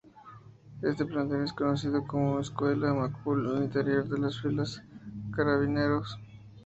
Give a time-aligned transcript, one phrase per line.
[0.81, 6.17] Este Plantel es conocido como "Escuela Macul" al interior de las filas de Carabineros.